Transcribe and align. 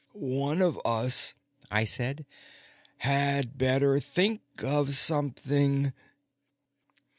"One 0.13 0.63
of 0.63 0.81
us," 0.83 1.35
I 1.69 1.85
said, 1.85 2.25
"had 2.97 3.55
better 3.59 3.99
think 3.99 4.41
of 4.63 4.95
something." 4.95 5.93